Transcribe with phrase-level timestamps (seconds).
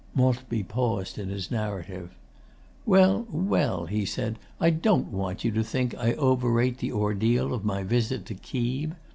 [0.15, 2.15] Maltby paused in his narrative.
[2.87, 7.63] 'Well, well,' he said, 'I don't want you to think I overrate the ordeal of
[7.63, 8.93] my visit to Keeb.